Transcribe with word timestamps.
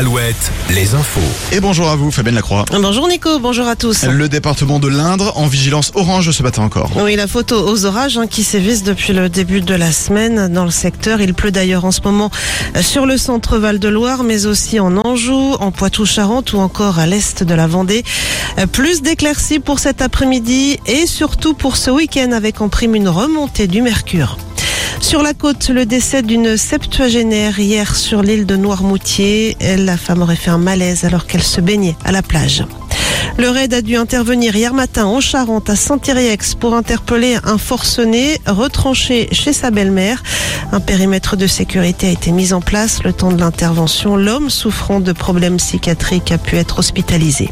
Alouette, 0.00 0.50
les 0.70 0.94
infos. 0.94 1.20
Et 1.52 1.60
bonjour 1.60 1.90
à 1.90 1.94
vous, 1.94 2.10
Fabienne 2.10 2.34
Lacroix. 2.34 2.64
Bonjour 2.72 3.06
Nico, 3.06 3.38
bonjour 3.38 3.66
à 3.68 3.76
tous. 3.76 4.04
Le 4.04 4.30
département 4.30 4.78
de 4.78 4.88
l'Indre 4.88 5.36
en 5.36 5.46
vigilance 5.46 5.92
orange 5.94 6.30
ce 6.30 6.42
matin 6.42 6.62
encore. 6.62 6.90
Oui, 6.96 7.16
la 7.16 7.26
photo 7.26 7.68
aux 7.68 7.84
orages 7.84 8.16
hein, 8.16 8.26
qui 8.26 8.42
sévissent 8.42 8.82
depuis 8.82 9.12
le 9.12 9.28
début 9.28 9.60
de 9.60 9.74
la 9.74 9.92
semaine 9.92 10.50
dans 10.50 10.64
le 10.64 10.70
secteur. 10.70 11.20
Il 11.20 11.34
pleut 11.34 11.50
d'ailleurs 11.50 11.84
en 11.84 11.90
ce 11.90 12.00
moment 12.02 12.30
euh, 12.76 12.80
sur 12.80 13.04
le 13.04 13.18
centre 13.18 13.58
Val-de-Loire, 13.58 14.22
mais 14.22 14.46
aussi 14.46 14.80
en 14.80 14.96
Anjou, 14.96 15.52
en 15.60 15.70
Poitou-Charentes 15.70 16.54
ou 16.54 16.60
encore 16.60 16.98
à 16.98 17.04
l'est 17.04 17.44
de 17.44 17.52
la 17.54 17.66
Vendée. 17.66 18.02
Euh, 18.58 18.66
Plus 18.66 19.02
d'éclaircies 19.02 19.58
pour 19.58 19.80
cet 19.80 20.00
après-midi 20.00 20.80
et 20.86 21.06
surtout 21.06 21.52
pour 21.52 21.76
ce 21.76 21.90
week-end 21.90 22.32
avec 22.32 22.62
en 22.62 22.70
prime 22.70 22.94
une 22.94 23.10
remontée 23.10 23.66
du 23.66 23.82
mercure. 23.82 24.38
Sur 25.00 25.22
la 25.22 25.34
côte, 25.34 25.70
le 25.70 25.86
décès 25.86 26.22
d'une 26.22 26.56
septuagénaire 26.56 27.58
hier 27.58 27.96
sur 27.96 28.22
l'île 28.22 28.46
de 28.46 28.54
Noirmoutier. 28.54 29.56
La 29.78 29.96
femme 29.96 30.22
aurait 30.22 30.36
fait 30.36 30.50
un 30.50 30.58
malaise 30.58 31.04
alors 31.04 31.26
qu'elle 31.26 31.42
se 31.42 31.60
baignait 31.60 31.96
à 32.04 32.12
la 32.12 32.22
plage. 32.22 32.64
Le 33.38 33.48
raid 33.48 33.72
a 33.72 33.80
dû 33.80 33.96
intervenir 33.96 34.54
hier 34.54 34.74
matin 34.74 35.06
en 35.06 35.20
Charente 35.20 35.70
à 35.70 35.76
Saint-Iriex 35.76 36.54
pour 36.54 36.74
interpeller 36.74 37.38
un 37.44 37.58
forcené 37.58 38.38
retranché 38.46 39.28
chez 39.32 39.52
sa 39.52 39.70
belle-mère. 39.70 40.22
Un 40.72 40.80
périmètre 40.80 41.36
de 41.36 41.46
sécurité 41.46 42.08
a 42.08 42.10
été 42.10 42.30
mis 42.30 42.52
en 42.52 42.60
place 42.60 43.02
le 43.02 43.12
temps 43.12 43.32
de 43.32 43.40
l'intervention. 43.40 44.16
L'homme 44.16 44.50
souffrant 44.50 45.00
de 45.00 45.12
problèmes 45.12 45.56
psychiatriques 45.56 46.30
a 46.30 46.38
pu 46.38 46.56
être 46.56 46.78
hospitalisé. 46.78 47.50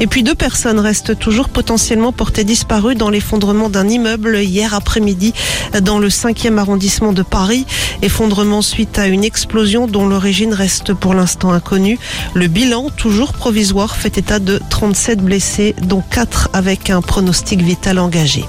Et 0.00 0.06
puis 0.06 0.22
deux 0.22 0.34
personnes 0.34 0.78
restent 0.78 1.18
toujours 1.18 1.50
potentiellement 1.50 2.10
portées 2.10 2.44
disparues 2.44 2.94
dans 2.94 3.10
l'effondrement 3.10 3.68
d'un 3.68 3.86
immeuble 3.86 4.38
hier 4.38 4.74
après-midi 4.74 5.34
dans 5.82 5.98
le 5.98 6.08
5e 6.08 6.56
arrondissement 6.56 7.12
de 7.12 7.22
Paris. 7.22 7.66
Effondrement 8.00 8.62
suite 8.62 8.98
à 8.98 9.06
une 9.06 9.24
explosion 9.24 9.86
dont 9.86 10.08
l'origine 10.08 10.54
reste 10.54 10.94
pour 10.94 11.12
l'instant 11.12 11.52
inconnue. 11.52 11.98
Le 12.32 12.46
bilan, 12.46 12.88
toujours 12.96 13.34
provisoire, 13.34 13.94
fait 13.94 14.16
état 14.16 14.38
de 14.38 14.58
37 14.70 15.20
blessés, 15.20 15.74
dont 15.82 16.02
4 16.10 16.48
avec 16.54 16.88
un 16.88 17.02
pronostic 17.02 17.60
vital 17.60 17.98
engagé. 17.98 18.46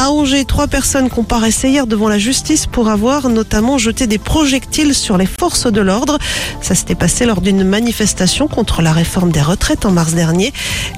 À 0.00 0.12
Angers, 0.12 0.44
trois 0.44 0.68
personnes 0.68 1.10
comparaissaient 1.10 1.70
hier 1.70 1.88
devant 1.88 2.08
la 2.08 2.18
justice 2.18 2.66
pour 2.66 2.88
avoir 2.88 3.28
notamment 3.28 3.78
jeté 3.78 4.06
des 4.06 4.18
projectiles 4.18 4.94
sur 4.94 5.18
les 5.18 5.26
forces 5.26 5.66
de 5.66 5.80
l'ordre. 5.80 6.18
Ça 6.62 6.76
s'était 6.76 6.94
passé 6.94 7.26
lors 7.26 7.40
d'une 7.40 7.64
manifestation 7.64 8.46
contre 8.46 8.80
la 8.80 8.92
réforme 8.92 9.32
des 9.32 9.42
retraites 9.42 9.86
en 9.86 9.90
mars 9.90 10.14
dernier. 10.14 10.52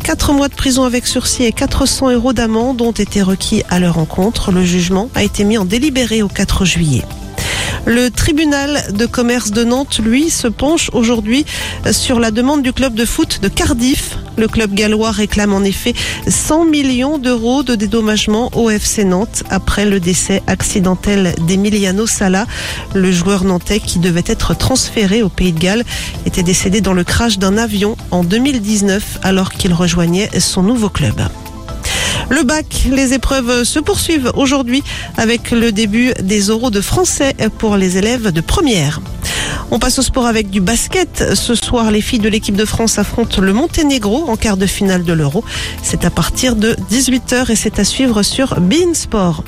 Quatre 0.05 0.35
mois 0.35 0.49
de 0.49 0.55
prison 0.55 0.85
avec 0.85 1.07
sursis 1.07 1.45
et 1.45 1.53
400 1.53 2.11
euros 2.11 2.35
d'amende 2.35 2.83
ont 2.83 2.93
été 2.93 3.23
requis 3.23 3.63
à 3.71 3.79
leur 3.79 3.97
encontre. 3.97 4.53
Le 4.53 4.63
jugement 4.67 5.09
a 5.15 5.23
été 5.23 5.45
mis 5.45 5.57
en 5.57 5.65
délibéré 5.65 6.21
au 6.21 6.29
4 6.29 6.67
juillet. 6.67 7.03
Le 7.87 8.11
tribunal 8.11 8.83
de 8.93 9.07
commerce 9.07 9.51
de 9.51 9.65
Nantes, 9.65 10.01
lui, 10.03 10.31
se 10.31 10.49
penche 10.49 10.91
aujourd'hui 10.93 11.47
sur 11.91 12.21
la 12.21 12.31
demande 12.31 12.63
du 12.63 12.73
club 12.73 12.95
de 12.95 13.05
foot 13.05 13.41
de 13.41 13.49
Cardiff. 13.49 14.17
Le 14.37 14.49
club 14.49 14.75
gallois 14.75 15.11
réclame 15.11 15.53
en 15.53 15.63
effet 15.63 15.95
100 16.29 16.67
millions 16.67 17.19
d'euros 17.19 17.63
de 17.63 17.75
dédommagement 17.75 18.51
au 18.55 18.71
FC 18.71 19.05
Nantes 19.05 19.43
après 19.51 19.87
le 19.87 19.99
décès 19.99 20.43
accidentel 20.47 21.35
d'Emiliano 21.47 22.07
Sala. 22.07 22.47
Le 22.95 23.11
joueur 23.11 23.45
nantais 23.45 23.81
qui 23.81 23.99
devait 23.99 24.25
être 24.27 24.55
transféré 24.55 25.23
au 25.23 25.29
Pays 25.29 25.53
de 25.53 25.59
Galles 25.59 25.85
était 26.27 26.43
décédé 26.43 26.81
dans 26.81 26.95
le 26.95 27.05
crash 27.05 27.39
d'un 27.39 27.57
avion 27.57 27.97
en 28.11 28.25
2019 28.25 29.21
alors 29.23 29.51
qu'il 29.51 29.73
rejoignait 29.73 30.31
son 30.39 30.63
nouveau 30.63 30.91
club. 30.91 31.21
Le 32.31 32.45
bac, 32.45 32.87
les 32.89 33.13
épreuves 33.13 33.65
se 33.65 33.81
poursuivent 33.81 34.31
aujourd'hui 34.35 34.85
avec 35.17 35.51
le 35.51 35.73
début 35.73 36.13
des 36.23 36.51
oraux 36.51 36.71
de 36.71 36.81
français 36.81 37.35
pour 37.59 37.77
les 37.77 37.99
élèves 37.99 38.31
de 38.31 38.41
première. 38.41 39.01
On 39.73 39.79
passe 39.79 40.01
au 40.01 40.03
sport 40.03 40.27
avec 40.27 40.51
du 40.51 40.61
basket. 40.61 41.35
Ce 41.35 41.55
soir, 41.55 41.93
les 41.93 42.01
filles 42.01 42.19
de 42.19 42.29
l'équipe 42.29 42.57
de 42.57 42.65
France 42.65 42.99
affrontent 42.99 43.41
le 43.41 43.53
Monténégro 43.53 44.29
en 44.29 44.37
quart 44.37 44.57
de 44.57 44.67
finale 44.67 45.05
de 45.05 45.13
l'Euro. 45.13 45.45
C'est 45.83 46.05
à 46.05 46.11
partir 46.11 46.57
de 46.57 46.75
18h 46.91 47.53
et 47.53 47.57
c'est 47.57 47.79
à 47.79 47.85
suivre 47.85 48.25
sur 48.25 48.61
Bein 48.61 48.95
Sport. 48.95 49.45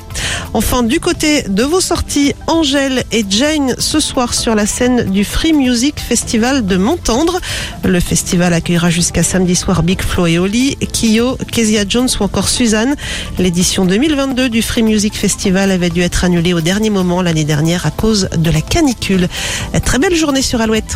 Enfin, 0.53 0.83
du 0.83 0.99
côté 0.99 1.43
de 1.43 1.63
vos 1.63 1.81
sorties, 1.81 2.33
Angèle 2.47 3.03
et 3.11 3.25
Jane 3.27 3.75
ce 3.79 3.99
soir 3.99 4.33
sur 4.33 4.53
la 4.55 4.67
scène 4.67 5.09
du 5.09 5.25
Free 5.25 5.51
Music 5.51 5.99
Festival 5.99 6.65
de 6.65 6.77
Montendre. 6.77 7.39
Le 7.83 7.99
festival 7.99 8.53
accueillera 8.53 8.91
jusqu'à 8.91 9.23
samedi 9.23 9.55
soir 9.55 9.83
Big 9.83 10.01
Flo 10.01 10.27
et 10.27 10.37
Oli, 10.37 10.77
Kyo, 10.93 11.37
Kezia 11.51 11.85
Jones 11.87 12.09
ou 12.19 12.23
encore 12.23 12.49
Suzanne. 12.49 12.95
L'édition 13.39 13.85
2022 13.85 14.47
du 14.47 14.61
Free 14.61 14.83
Music 14.83 15.15
Festival 15.15 15.71
avait 15.71 15.89
dû 15.89 16.01
être 16.01 16.23
annulée 16.23 16.53
au 16.53 16.61
dernier 16.61 16.91
moment 16.91 17.21
l'année 17.21 17.45
dernière 17.45 17.85
à 17.87 17.91
cause 17.91 18.29
de 18.37 18.51
la 18.51 18.61
canicule. 18.61 19.27
Belle 20.13 20.19
journée 20.19 20.43
sur 20.43 20.61
Alouette. 20.61 20.95